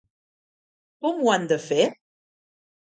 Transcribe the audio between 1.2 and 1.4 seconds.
ho